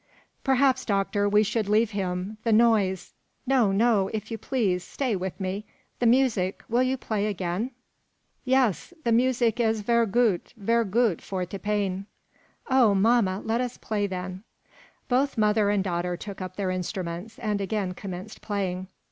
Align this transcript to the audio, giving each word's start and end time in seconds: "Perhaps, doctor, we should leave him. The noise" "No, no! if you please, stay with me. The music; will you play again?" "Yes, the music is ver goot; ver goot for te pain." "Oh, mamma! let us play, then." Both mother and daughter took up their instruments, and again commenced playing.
"Perhaps, 0.43 0.83
doctor, 0.83 1.29
we 1.29 1.43
should 1.43 1.69
leave 1.69 1.91
him. 1.91 2.37
The 2.43 2.51
noise" 2.51 3.13
"No, 3.45 3.71
no! 3.71 4.09
if 4.11 4.31
you 4.31 4.37
please, 4.39 4.83
stay 4.83 5.15
with 5.15 5.39
me. 5.39 5.63
The 5.99 6.07
music; 6.07 6.63
will 6.67 6.81
you 6.81 6.97
play 6.97 7.27
again?" 7.27 7.69
"Yes, 8.43 8.95
the 9.03 9.11
music 9.11 9.59
is 9.59 9.81
ver 9.81 10.07
goot; 10.07 10.55
ver 10.57 10.83
goot 10.85 11.21
for 11.21 11.45
te 11.45 11.59
pain." 11.59 12.07
"Oh, 12.67 12.95
mamma! 12.95 13.41
let 13.45 13.61
us 13.61 13.77
play, 13.77 14.07
then." 14.07 14.41
Both 15.07 15.37
mother 15.37 15.69
and 15.69 15.83
daughter 15.83 16.17
took 16.17 16.41
up 16.41 16.55
their 16.55 16.71
instruments, 16.71 17.37
and 17.37 17.61
again 17.61 17.93
commenced 17.93 18.41
playing. 18.41 18.87